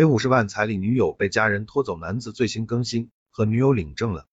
[0.00, 4.26] 给五十万彩礼女友被家人拖走，男子最新更新和女友领证了。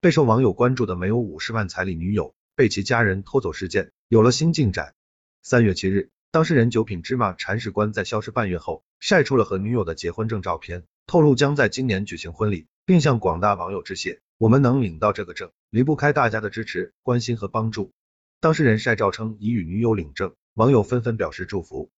[0.00, 4.94] 备受网友关注的没有五十万彩礼女友被其家人拖走事件有了新进展。
[5.42, 14.20] 三月七日，当事人九品芝麻铲屎官在消失半月后晒出了和女友的结婚证照片，透露将在今年举行婚礼，并向广大网友致谢。
[14.38, 17.90] 我们能领到这个证，离不开大家的支持、关心和帮助。
[18.38, 21.90] 当事人晒照称已与女友领证，网友纷纷表示祝福。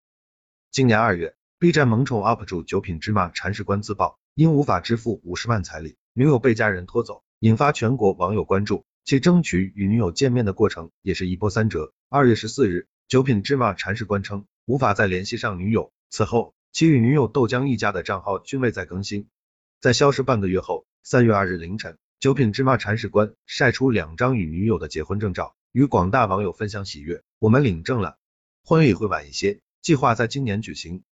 [0.70, 1.35] 今年二月。
[1.58, 8.84] B 站萌宠 UP 主九品芝麻铲屎官自曝，因无法支付五十万彩礼，女友被家人拖走，引发全国网友关注。
[9.06, 11.94] 其争取与女友见面的过程也是一波三折。
[12.10, 19.28] 二月十四日，九品芝麻铲屎官称无法再联系上女友，此后其与女友豆浆一家的账号均未再更新。
[19.80, 27.22] 在消失半个月后，三月二日凌晨，九品芝麻铲屎官晒出两张与女友的结婚证照，与广大网友分享喜悦。
[27.38, 28.18] 我们领证了，
[28.62, 31.02] 婚礼会晚一些，计划在今年举行。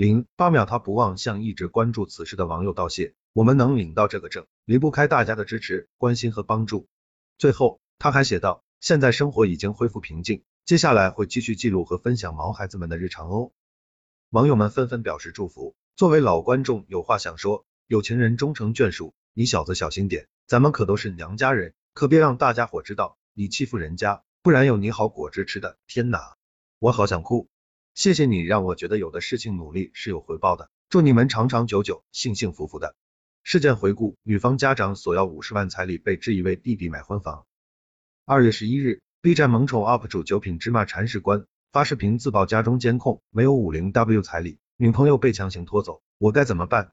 [0.00, 3.12] 零八秒，他不忘向一直关注此事的网友道谢。
[3.34, 6.88] 我们能领到这个证，离不开大家的支持、关心和帮助。
[7.36, 13.52] 最后，他还写道：现在生活已经恢复平静，接下来会继续记录和分享毛孩子们的日常哦。
[14.30, 15.74] 网友们纷纷表示祝福。
[15.96, 25.76] 作为老观众，有话想说：有情人终成眷属，你小子小心点，咱们可都是娘家人，可别让大家伙知道你欺负人家，不然有你好果汁吃的。
[25.86, 26.38] 天哪，
[26.78, 27.49] 我好想哭。
[27.94, 32.94] 谢谢你让我觉得有的事情努力是有回报的，祝你们长长久久，幸幸福福的。
[33.42, 37.46] 事件回顾：女方家长索要五十万彩礼，被质疑为弟弟买婚房。
[38.24, 46.92] 二月十一日，B 站萌宠 UP 主九品芝麻铲屎官发视频自曝家中监控没有五零 W 彩礼，女朋友被强行拖走，我该怎么办？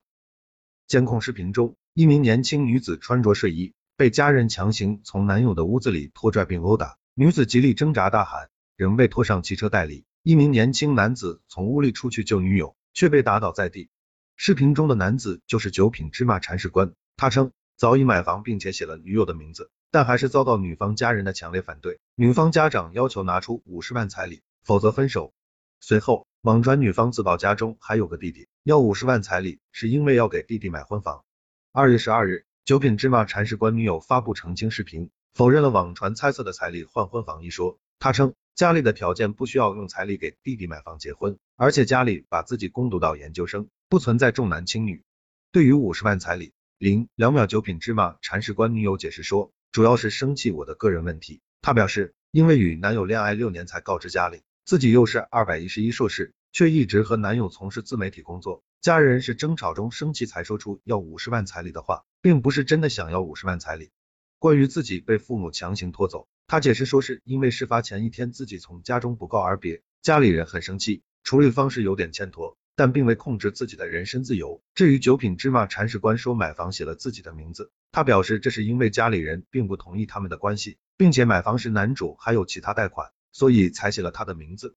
[0.88, 10.06] 监控视频中，一名年轻女子穿着睡衣，被家人强行从男友的屋子里拖拽并殴打，女子极力挣扎大喊，仍被拖上汽车带离。
[10.28, 13.88] 一名年轻男子从屋里出去救女友，却被打倒在地。
[14.36, 22.02] 视频中的男子就是九品芝麻铲屎官，他称早已买房，并且写了女友的名字，但还是遭到女方家人的强烈反对。
[22.16, 25.32] 女方家长要求拿出五十万彩礼，否则分手。
[25.80, 31.24] 随后网传女方自曝家中还有个弟弟，要五十万彩礼是因为要给弟弟买婚房。
[31.72, 37.80] 二月十二日，九品芝麻铲屎官女友发布澄清视频，否认了网传猜测的彩礼换婚房一说。
[37.98, 38.34] 他称。
[38.58, 45.04] 家里的条件不需要用彩礼给弟弟买房结婚，而且家里把自己攻读到研究生，不存在重男轻女。
[45.52, 51.40] 对于五十万彩礼，零两秒九品芝麻铲屎官女友解释说，主要是生气我的个人问题。
[51.62, 63.92] 她表示，因为与男友恋爱六年才告知家里，自己又是二百一十一硕士，却一直和男友从事自媒体工作，家人是争吵中生气才说出要五十万彩礼的话，并不是真的想要五十万彩礼。
[64.40, 66.28] 关于自己被父母强行拖走。
[66.50, 74.62] 他解释说，是因为事发前一天自己从家中不告而别，家里人很生气，处理方式有点欠妥，但并未控制自己的人身自由。
[74.74, 84.74] 至于九品芝麻铲屎官说买房写了自己的名字，他表示这是因为家里人并不同意他们的关系，并且买房时男主还有其他贷款，所以才写了他的名字。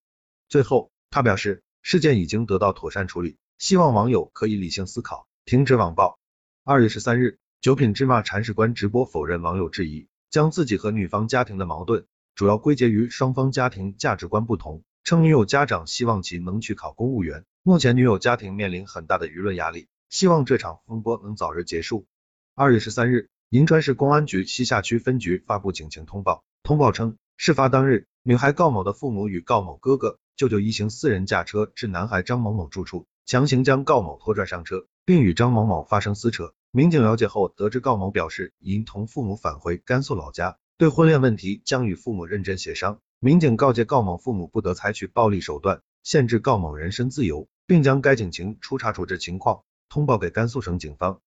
[0.49, 6.19] 最后，他表示事件已经得到妥善处理，希望网友可以理性思考，停止网暴。
[6.65, 10.09] 二月十三日，九品芝麻铲屎官直播否认网友质疑。
[10.31, 22.07] 将自己和女方家庭的矛盾主要归结于双方家庭价值观不同，称女友家长希望其能去考公务员，目前女友家庭面临很大的舆论压力，希望这场风波能早日结束。
[22.55, 36.55] 二月十三日，银川市公安局西夏区分局发布警情通报，通报称，事发当日，女孩郜某的父母与郜某哥哥、舅舅一行四人驾车至男孩张某某住处，强行将郜某拖拽上车，并与张某某发生撕扯。
[36.73, 43.01] 民警了解后得知，高某表示已同父母返回甘肃老家，对婚恋问题将与父母认真协商。
[43.19, 51.19] 民警告诫高某父母不得采取暴力手段限制高某人身自由，并将该警情初查处置情况通报给甘肃省警方。